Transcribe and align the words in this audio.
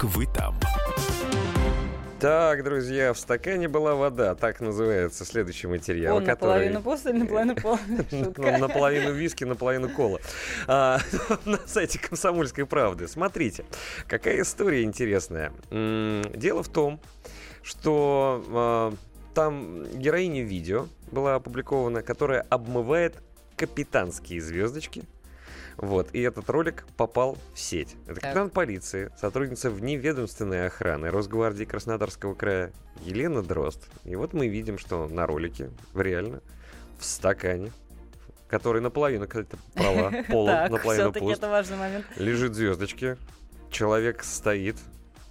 Как 0.00 0.08
вы 0.12 0.24
там? 0.24 0.54
Так, 2.20 2.64
друзья, 2.64 3.12
в 3.12 3.18
стакане 3.18 3.68
была 3.68 3.94
вода. 3.94 4.34
Так 4.34 4.62
называется 4.62 5.26
следующий 5.26 5.66
материал. 5.66 6.16
Он 6.16 6.24
который... 6.24 6.70
наполовину 6.70 6.82
после, 6.82 7.12
наполовину 7.12 7.54
пол. 7.60 7.78
Ну, 8.10 8.58
Наполовину 8.58 9.12
виски, 9.12 9.44
наполовину 9.44 9.90
кола. 9.90 10.18
А, 10.66 11.00
на 11.44 11.58
сайте 11.66 11.98
«Комсомольской 11.98 12.64
правды». 12.64 13.08
Смотрите, 13.08 13.66
какая 14.08 14.40
история 14.40 14.84
интересная. 14.84 15.52
Дело 15.70 16.62
в 16.62 16.68
том, 16.70 16.98
что 17.62 18.42
а, 18.48 18.94
там 19.34 19.84
героиня 19.98 20.44
видео 20.44 20.86
была 21.12 21.34
опубликована, 21.34 22.02
которая 22.02 22.46
обмывает 22.48 23.16
капитанские 23.54 24.40
звездочки. 24.40 25.04
Вот, 25.80 26.10
и 26.12 26.20
этот 26.20 26.50
ролик 26.50 26.84
попал 26.98 27.38
в 27.54 27.58
сеть. 27.58 27.96
Это 28.06 28.20
капитан 28.20 28.50
полиции, 28.50 29.10
сотрудница 29.18 29.70
вневедомственной 29.70 30.66
охраны 30.66 31.10
Росгвардии 31.10 31.64
Краснодарского 31.64 32.34
края 32.34 32.70
Елена 33.02 33.42
Дрозд. 33.42 33.88
И 34.04 34.14
вот 34.14 34.34
мы 34.34 34.48
видим, 34.48 34.76
что 34.76 35.08
на 35.08 35.26
ролике, 35.26 35.70
реально, 35.94 36.42
в 36.98 37.04
стакане, 37.06 37.72
который 38.46 38.82
наполовину, 38.82 39.26
кстати, 39.26 39.56
права, 39.72 40.12
полон, 40.28 40.48
Так, 40.48 40.70
наполовину 40.70 41.12
пуст, 41.14 41.38
это 41.38 41.48
важный 41.48 41.78
момент. 41.78 42.04
лежит 42.16 42.54
звездочки, 42.54 43.16
человек 43.70 44.22
стоит 44.22 44.76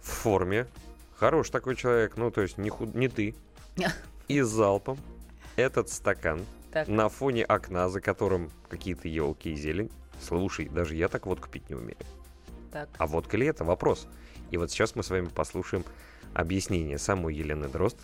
в 0.00 0.08
форме, 0.08 0.68
хороший 1.16 1.50
такой 1.50 1.74
человек, 1.74 2.16
ну, 2.16 2.30
то 2.30 2.42
есть 2.42 2.56
не, 2.56 2.70
худ- 2.70 2.94
не 2.96 3.08
ты, 3.08 3.34
и 4.28 4.40
залпом 4.42 4.96
этот 5.56 5.88
стакан 5.88 6.46
Так. 6.70 6.86
на 6.86 7.08
фоне 7.08 7.44
окна, 7.44 7.88
за 7.88 8.00
которым 8.00 8.52
какие-то 8.68 9.08
елки 9.08 9.50
и 9.50 9.56
зелень. 9.56 9.90
Слушай, 10.20 10.68
даже 10.68 10.94
я 10.94 11.08
так 11.08 11.26
водку 11.26 11.48
пить 11.48 11.68
не 11.68 11.76
умею. 11.76 11.98
Так. 12.72 12.88
А 12.98 13.06
водка 13.06 13.36
ли 13.36 13.46
это? 13.46 13.64
Вопрос. 13.64 14.08
И 14.50 14.56
вот 14.56 14.70
сейчас 14.70 14.96
мы 14.96 15.02
с 15.02 15.10
вами 15.10 15.26
послушаем 15.26 15.84
объяснение 16.34 16.98
самой 16.98 17.34
Елены 17.34 17.68
Дрозд, 17.68 17.98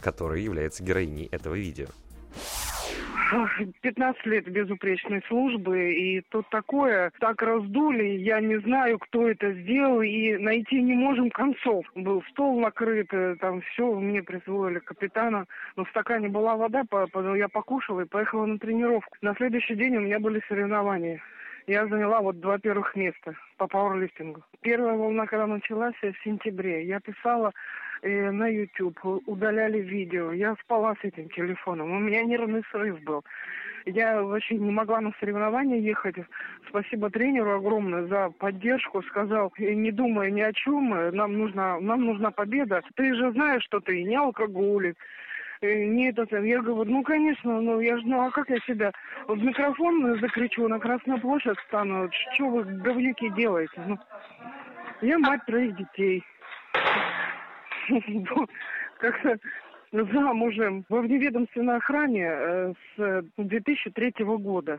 которая 0.00 0.40
является 0.40 0.82
героиней 0.82 1.26
этого 1.26 1.54
видео. 1.54 1.86
15 3.82 4.26
лет 4.26 4.48
безупречной 4.48 5.22
службы, 5.28 5.92
и 5.92 6.22
тут 6.30 6.48
такое, 6.50 7.12
так 7.20 7.42
раздули, 7.42 8.04
я 8.04 8.40
не 8.40 8.58
знаю, 8.60 8.98
кто 8.98 9.28
это 9.28 9.52
сделал, 9.52 10.00
и 10.00 10.36
найти 10.36 10.80
не 10.80 10.94
можем 10.94 11.30
концов. 11.30 11.84
Был 11.94 12.22
стол 12.30 12.60
накрыт, 12.60 13.08
э, 13.12 13.36
там 13.40 13.60
все, 13.60 13.92
мне 13.94 14.22
присвоили 14.22 14.78
капитана, 14.78 15.46
но 15.76 15.84
в 15.84 15.90
стакане 15.90 16.28
была 16.28 16.56
вода, 16.56 16.84
я 17.36 17.48
покушала 17.48 18.00
и 18.00 18.06
поехала 18.06 18.46
на 18.46 18.58
тренировку. 18.58 19.16
На 19.20 19.34
следующий 19.34 19.74
день 19.74 19.96
у 19.96 20.00
меня 20.00 20.18
были 20.20 20.40
соревнования. 20.48 21.20
Я 21.68 21.86
заняла 21.86 22.22
вот 22.22 22.40
два 22.40 22.58
первых 22.58 22.96
места 22.96 23.34
по 23.58 23.66
пауэрлифтингу. 23.66 24.42
Первая 24.62 24.94
волна, 24.96 25.26
когда 25.26 25.46
началась 25.46 25.94
э, 26.00 26.12
в 26.12 26.24
сентябре, 26.24 26.86
я 26.86 26.98
писала 26.98 27.52
э, 28.00 28.30
на 28.30 28.48
YouTube, 28.48 28.98
удаляли 29.26 29.80
видео. 29.80 30.32
Я 30.32 30.56
спала 30.62 30.94
с 30.94 31.04
этим 31.04 31.28
телефоном. 31.28 31.90
У 31.90 31.98
меня 31.98 32.22
нервный 32.22 32.62
срыв 32.70 33.02
был. 33.02 33.22
Я 33.84 34.22
вообще 34.22 34.54
не 34.54 34.70
могла 34.70 35.02
на 35.02 35.12
соревнования 35.20 35.78
ехать. 35.78 36.16
Спасибо 36.70 37.10
тренеру 37.10 37.58
огромное 37.58 38.06
за 38.06 38.30
поддержку. 38.30 39.02
Сказал, 39.02 39.52
«Э, 39.58 39.74
не 39.74 39.90
думай 39.90 40.32
ни 40.32 40.40
о 40.40 40.54
чем, 40.54 40.94
э, 40.94 41.10
нам 41.10 41.36
нужна, 41.36 41.78
нам 41.80 42.06
нужна 42.06 42.30
победа. 42.30 42.80
Ты 42.94 43.14
же 43.14 43.30
знаешь, 43.32 43.64
что 43.64 43.80
ты 43.80 44.04
не 44.04 44.16
алкоголик, 44.16 44.96
не 45.62 46.10
это. 46.10 46.26
самое». 46.26 46.50
Я 46.50 46.62
говорю, 46.62 46.90
ну 46.90 47.02
конечно, 47.02 47.60
ну 47.60 47.80
я 47.80 47.96
же, 47.98 48.06
ну 48.06 48.26
а 48.26 48.30
как 48.30 48.48
я 48.50 48.58
себя 48.60 48.92
в 49.26 49.36
микрофон 49.36 50.18
закричу, 50.20 50.68
на 50.68 50.78
Красную 50.78 51.20
площадь 51.20 51.58
стану, 51.66 52.10
что 52.34 52.48
вы 52.48 52.64
говнюки 52.64 53.30
делаете? 53.30 53.82
Ну, 53.86 53.98
я 55.00 55.18
мать 55.18 55.44
троих 55.46 55.76
детей. 55.76 56.24
Как-то 58.98 59.38
замужем 60.12 60.84
во 60.88 61.00
вневедомственной 61.00 61.76
охране 61.76 62.26
э, 62.28 62.72
с 62.96 63.00
э, 63.00 63.22
2003 63.36 64.14
года. 64.38 64.78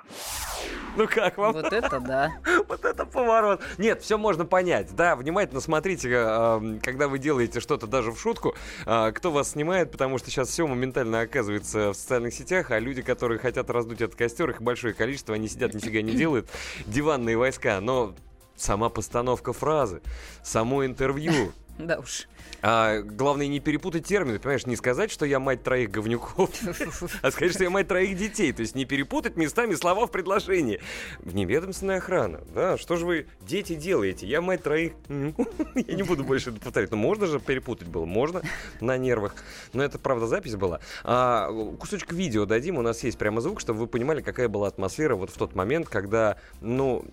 Ну 0.95 1.07
как 1.07 1.37
вам? 1.37 1.53
Вот 1.53 1.71
это 1.71 1.99
да. 2.07 2.31
Вот 2.67 2.85
это 2.85 3.05
поворот. 3.05 3.61
Нет, 3.77 4.01
все 4.01 4.17
можно 4.17 4.45
понять. 4.45 4.95
Да, 4.95 5.15
внимательно 5.15 5.61
смотрите, 5.61 6.09
э, 6.11 6.79
когда 6.83 7.07
вы 7.07 7.19
делаете 7.19 7.59
что-то 7.59 7.87
даже 7.87 8.11
в 8.11 8.19
шутку, 8.19 8.55
э, 8.85 9.11
кто 9.13 9.31
вас 9.31 9.51
снимает, 9.51 9.91
потому 9.91 10.17
что 10.17 10.29
сейчас 10.29 10.49
все 10.49 10.67
моментально 10.67 11.21
оказывается 11.21 11.91
в 11.91 11.95
социальных 11.95 12.33
сетях, 12.33 12.71
а 12.71 12.79
люди, 12.79 13.01
которые 13.01 13.39
хотят 13.39 13.69
раздуть 13.69 14.01
этот 14.01 14.15
костер, 14.15 14.49
их 14.49 14.61
большое 14.61 14.93
количество, 14.93 15.35
они 15.35 15.47
сидят, 15.47 15.73
нифига 15.73 16.01
не 16.01 16.13
делают, 16.13 16.49
диванные 16.85 17.37
войска. 17.37 17.79
Но 17.81 18.13
сама 18.55 18.89
постановка 18.89 19.53
фразы, 19.53 20.01
само 20.43 20.85
интервью, 20.85 21.51
Да 21.79 21.97
уж. 21.97 22.27
а, 22.61 22.99
главное 23.01 23.47
не 23.47 23.61
перепутать 23.61 24.05
термины, 24.05 24.37
понимаешь, 24.37 24.65
не 24.65 24.75
сказать, 24.75 25.09
что 25.11 25.25
я 25.25 25.39
мать 25.39 25.63
троих 25.63 25.89
говнюков, 25.89 26.49
а 27.21 27.31
сказать, 27.31 27.53
что 27.53 27.63
я 27.63 27.69
мать 27.69 27.87
троих 27.87 28.17
детей. 28.17 28.51
То 28.51 28.61
есть 28.61 28.75
не 28.75 28.83
перепутать 28.83 29.37
местами 29.37 29.75
слова 29.75 30.05
в 30.05 30.11
предложении. 30.11 30.81
Вневедомственная 31.19 31.99
охрана, 31.99 32.41
да, 32.53 32.77
что 32.77 32.97
же 32.97 33.05
вы, 33.05 33.27
дети, 33.39 33.75
делаете? 33.75 34.27
Я 34.27 34.41
мать 34.41 34.61
троих... 34.61 34.91
Я 35.07 35.95
не 35.95 36.03
буду 36.03 36.25
больше 36.25 36.49
это 36.49 36.59
повторять. 36.59 36.91
Ну, 36.91 36.97
можно 36.97 37.27
же 37.27 37.39
перепутать 37.39 37.87
было, 37.87 38.03
можно 38.03 38.41
на 38.81 38.97
нервах. 38.97 39.35
Но 39.71 39.81
это, 39.81 39.97
правда, 39.97 40.27
запись 40.27 40.57
была. 40.57 40.81
А, 41.05 41.49
кусочек 41.79 42.11
видео 42.11 42.45
дадим, 42.45 42.77
у 42.77 42.81
нас 42.81 43.01
есть 43.05 43.17
прямо 43.17 43.39
звук, 43.39 43.61
чтобы 43.61 43.79
вы 43.79 43.87
понимали, 43.87 44.21
какая 44.21 44.49
была 44.49 44.67
атмосфера 44.67 45.15
вот 45.15 45.29
в 45.29 45.37
тот 45.37 45.55
момент, 45.55 45.87
когда, 45.87 46.35
ну, 46.59 47.05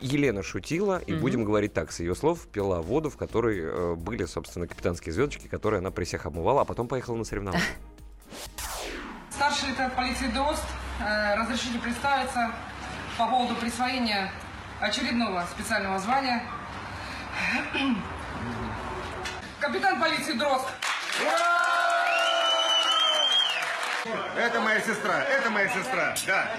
Елена 0.00 0.42
шутила, 0.42 0.98
и 0.98 1.12
Мгм. 1.12 1.20
будем 1.20 1.44
говорить 1.44 1.74
так, 1.74 1.92
с 1.92 2.00
ее 2.00 2.14
слов, 2.14 2.46
пила 2.48 2.80
воду, 2.80 3.10
в 3.10 3.16
которой 3.16 3.60
э, 3.60 3.94
были, 3.94 4.24
собственно, 4.24 4.66
капитанские 4.66 5.12
звездочки, 5.12 5.46
которые 5.46 5.78
она 5.78 5.90
при 5.90 6.04
всех 6.04 6.26
обмывала, 6.26 6.62
а 6.62 6.64
потом 6.64 6.88
поехала 6.88 7.16
на 7.16 7.24
соревнования. 7.24 7.64
Старший 9.30 9.68
лейтенант 9.68 9.94
полиции 9.96 10.26
ДОСТ, 10.28 10.64
э, 11.00 11.34
разрешите 11.36 11.78
представиться 11.78 12.50
по 13.18 13.26
поводу 13.26 13.54
присвоения 13.56 14.32
очередного 14.80 15.44
специального 15.54 15.98
звания. 15.98 16.42
Капитан 19.60 20.00
полиции 20.00 20.32
Дрозд. 20.32 20.64
Это 24.36 24.60
моя 24.60 24.80
сестра, 24.80 25.22
это 25.24 25.50
моя 25.50 25.68
сестра, 25.68 26.14
да. 26.26 26.50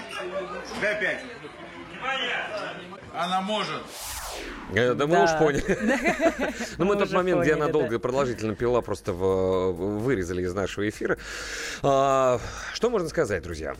Дай 0.80 1.00
пять. 1.00 1.20
Она 3.14 3.40
может. 3.40 3.82
Э, 4.74 4.94
Да 4.94 5.06
мы 5.06 5.16
Да. 5.16 5.24
уж 5.24 5.30
поняли. 5.38 6.54
Ну, 6.78 6.84
мы 6.86 6.96
тот 6.96 7.12
момент, 7.12 7.42
где 7.42 7.54
она 7.54 7.68
долго 7.68 7.90
да. 7.90 7.94
и 7.96 7.98
продолжительно 7.98 8.54
пила, 8.54 8.80
просто 8.80 9.12
в- 9.12 9.72
вырезали 10.00 10.42
из 10.42 10.54
нашего 10.54 10.88
эфира. 10.88 11.18
А, 11.82 12.40
Что 12.72 12.88
можно 12.90 13.08
сказать, 13.08 13.42
друзья? 13.42 13.74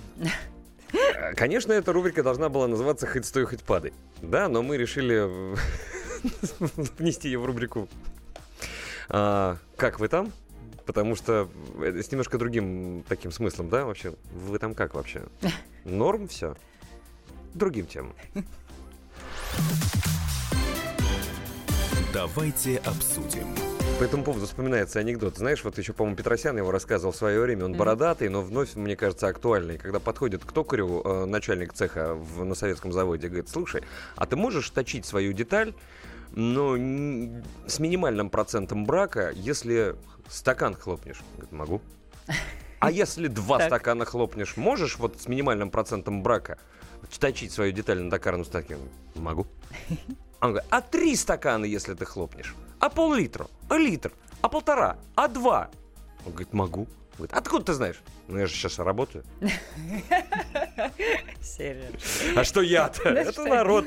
Э, 0.92 1.34
Конечно, 1.34 1.72
эта 1.72 1.92
рубрика 1.92 2.22
должна 2.22 2.48
была 2.50 2.68
называться 2.68 3.06
«Хоть 3.06 3.24
стой, 3.24 3.46
хоть 3.46 3.62
падай». 3.62 3.94
Да, 4.20 4.48
но 4.48 4.62
мы 4.62 4.76
решили 4.76 5.26
внести 6.98 7.28
ее 7.28 7.38
в 7.38 7.46
рубрику 7.46 7.88
а, 9.08 9.56
«Как 9.76 9.98
вы 10.00 10.08
там?» 10.08 10.32
Потому 10.86 11.14
что 11.14 11.48
это 11.80 12.02
с 12.02 12.10
немножко 12.10 12.38
другим 12.38 13.04
таким 13.08 13.30
смыслом, 13.30 13.68
да, 13.68 13.84
вообще? 13.84 14.14
Вы 14.32 14.58
там 14.58 14.74
как 14.74 14.94
вообще? 14.94 15.22
Норм 15.84 16.28
все? 16.28 16.56
Другим 17.54 17.86
темам. 17.86 18.14
Давайте 22.12 22.76
обсудим. 22.78 23.46
По 23.98 24.04
этому 24.04 24.24
поводу 24.24 24.46
вспоминается 24.46 24.98
анекдот. 24.98 25.36
Знаешь, 25.36 25.64
вот 25.64 25.78
еще, 25.78 25.92
по-моему, 25.92 26.16
Петросян 26.16 26.56
его 26.56 26.70
рассказывал 26.70 27.12
в 27.12 27.16
свое 27.16 27.40
время. 27.40 27.64
Он 27.64 27.74
бородатый, 27.74 28.28
но 28.28 28.42
вновь, 28.42 28.74
мне 28.74 28.96
кажется, 28.96 29.28
актуальный. 29.28 29.78
Когда 29.78 30.00
подходит 30.00 30.44
к 30.44 30.52
токарю, 30.52 31.02
э, 31.04 31.24
начальник 31.24 31.72
цеха 31.72 32.14
в, 32.14 32.44
на 32.44 32.54
советском 32.54 32.92
заводе, 32.92 33.28
говорит, 33.28 33.48
слушай, 33.48 33.82
а 34.16 34.26
ты 34.26 34.36
можешь 34.36 34.68
точить 34.70 35.06
свою 35.06 35.32
деталь, 35.32 35.72
но 36.34 36.74
с 37.66 37.78
минимальным 37.78 38.30
процентом 38.30 38.84
брака, 38.84 39.30
если 39.34 39.96
стакан 40.28 40.74
хлопнешь? 40.74 41.20
Говорит, 41.36 41.52
могу. 41.52 41.80
А 42.80 42.90
если 43.02 43.28
два 43.28 43.58
Так. 43.58 43.66
стакана 43.68 44.04
хлопнешь, 44.04 44.56
можешь 44.56 44.96
вот 44.98 45.20
с 45.20 45.28
минимальным 45.28 45.70
процентом 45.70 46.22
брака 46.22 46.58
точить 47.18 47.52
свою 47.52 47.72
деталь 47.72 48.00
на 48.02 48.10
токарном 48.10 48.44
стакане? 48.44 48.88
Могу. 49.14 49.46
Он 50.40 50.50
говорит, 50.50 50.68
а 50.70 50.80
три 50.80 51.14
стакана, 51.16 51.64
если 51.64 51.94
ты 51.94 52.04
хлопнешь? 52.04 52.54
А 52.80 52.88
пол-литра? 52.88 53.46
А 53.68 53.76
литр? 53.76 54.12
А 54.40 54.48
полтора? 54.48 54.96
А 55.14 55.28
два? 55.28 55.70
Он 56.24 56.32
говорит, 56.32 56.52
могу. 56.52 56.88
Говорит, 57.16 57.36
откуда 57.36 57.64
ты 57.66 57.72
знаешь? 57.74 58.00
Ну, 58.26 58.38
я 58.38 58.46
же 58.46 58.54
сейчас 58.54 58.78
работаю. 58.78 59.22
Серия. 61.40 61.90
А 62.34 62.44
что 62.44 62.62
я-то? 62.62 63.08
Это 63.08 63.44
народ. 63.44 63.86